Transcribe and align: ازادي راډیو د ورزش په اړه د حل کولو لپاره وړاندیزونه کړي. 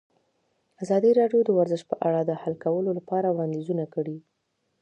ازادي 0.83 1.11
راډیو 1.19 1.41
د 1.45 1.49
ورزش 1.59 1.81
په 1.89 1.95
اړه 2.07 2.19
د 2.23 2.31
حل 2.41 2.53
کولو 2.65 2.91
لپاره 2.97 3.27
وړاندیزونه 3.29 3.85
کړي. 3.93 4.17